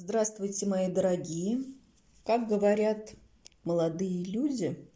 Здравствуйте, 0.00 0.64
мои 0.64 0.86
дорогие! 0.86 1.64
Как 2.24 2.46
говорят 2.46 3.14
молодые 3.64 4.22
люди, 4.22 4.88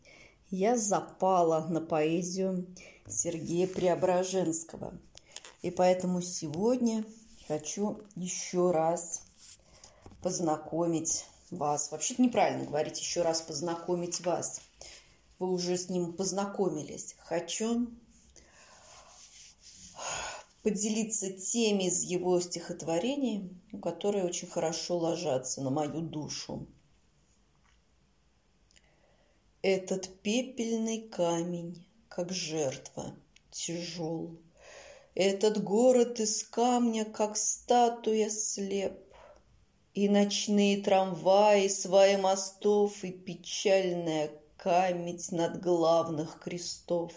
я 0.49 0.77
запала 0.77 1.67
на 1.67 1.81
поэзию 1.81 2.69
Сергея 3.09 3.67
Преображенского. 3.67 4.95
И 5.61 5.73
поэтому 5.73 6.23
сегодня 6.23 7.05
хочу 7.49 8.01
еще 8.15 8.71
раз 8.71 9.23
познакомить 10.23 11.25
вас. 11.51 11.91
Вообще-то 11.91 12.23
неправильно 12.23 12.65
говорить 12.67 13.01
еще 13.01 13.23
раз 13.23 13.41
познакомить 13.41 14.25
вас. 14.25 14.61
Вы 15.41 15.51
уже 15.51 15.77
с 15.79 15.89
ним 15.89 16.13
познакомились. 16.13 17.17
Хочу 17.25 17.89
поделиться 20.63 21.31
теми 21.33 21.85
из 21.85 22.03
его 22.03 22.41
стихотворений, 22.41 23.51
которые 23.83 24.25
очень 24.25 24.49
хорошо 24.49 24.99
ложатся 24.99 25.61
на 25.63 25.71
мою 25.71 26.01
душу. 26.01 26.67
Этот 29.61 30.09
пепельный 30.23 31.09
камень, 31.09 31.85
как 32.09 32.33
жертва, 32.33 33.15
тяжел. 33.51 34.37
Этот 35.15 35.63
город 35.63 36.21
из 36.21 36.43
камня, 36.45 37.05
как 37.05 37.37
статуя, 37.37 38.31
слеп. 38.31 38.99
И 39.95 40.09
ночные 40.09 40.83
трамваи, 40.83 41.69
сваи 41.69 42.17
мостов, 42.17 43.05
И 43.05 43.13
печальная 43.13 44.31
камедь 44.57 45.31
над 45.33 45.61
главных 45.61 46.41
крестов. 46.41 47.13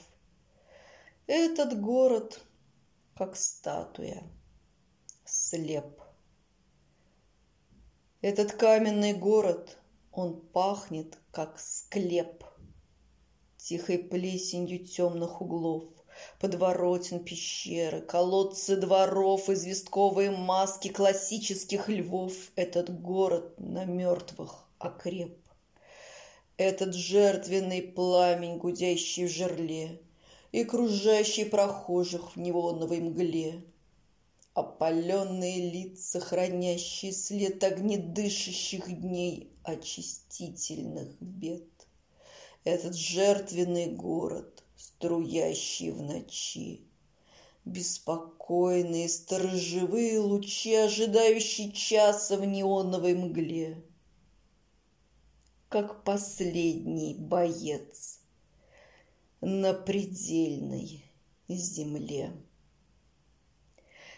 Этот 1.25 1.79
город— 1.79 2.41
как 3.17 3.37
статуя, 3.37 4.23
слеп. 5.23 6.01
Этот 8.21 8.51
каменный 8.51 9.13
город, 9.13 9.77
он 10.11 10.41
пахнет, 10.41 11.17
как 11.31 11.57
склеп, 11.57 12.43
Тихой 13.57 13.99
плесенью 13.99 14.85
темных 14.85 15.41
углов, 15.41 15.85
Подворотен 16.41 17.23
пещеры, 17.23 18.01
колодцы 18.01 18.75
дворов, 18.75 19.49
Известковые 19.49 20.31
маски 20.31 20.89
классических 20.89 21.87
львов. 21.87 22.33
Этот 22.57 23.01
город 23.01 23.57
на 23.57 23.85
мертвых 23.85 24.67
окреп. 24.77 25.39
Этот 26.57 26.93
жертвенный 26.93 27.81
пламень, 27.81 28.57
гудящий 28.57 29.25
в 29.25 29.31
жерле, 29.31 30.01
и 30.55 30.63
кружащий 30.63 31.43
прохожих 31.43 32.33
в 32.33 32.39
неоновой 32.39 33.01
мгле. 33.01 33.61
Опаленные 34.53 35.69
лица, 35.69 36.21
хранящие 36.21 37.11
след 37.11 37.61
огнедышащих 37.61 39.01
дней 39.01 39.51
очистительных 39.63 41.21
бед. 41.21 41.67
Этот 42.63 42.95
жертвенный 42.95 43.87
город, 43.87 44.63
струящий 44.77 45.91
в 45.91 46.01
ночи, 46.01 46.87
Беспокойные 47.65 49.09
сторожевые 49.09 50.19
лучи, 50.19 50.73
ожидающие 50.73 51.73
часа 51.73 52.37
в 52.37 52.45
неоновой 52.45 53.13
мгле. 53.13 53.83
Как 55.67 56.05
последний 56.05 57.13
боец— 57.15 58.21
на 59.45 59.73
предельной 59.75 61.05
земле. 61.47 62.33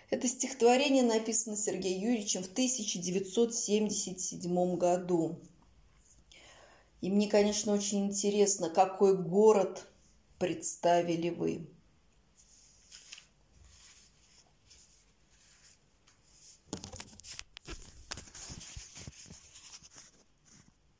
Это 0.10 0.26
стихотворение 0.26 1.04
написано 1.04 1.58
Сергеем 1.58 2.02
Юрьевичем 2.02 2.44
в 2.44 2.50
1977 2.50 4.78
году. 4.78 5.38
И 7.02 7.10
мне, 7.10 7.28
конечно, 7.28 7.74
очень 7.74 8.06
интересно, 8.06 8.70
какой 8.70 9.18
город 9.18 9.86
представили 10.40 11.30
вы. 11.30 11.68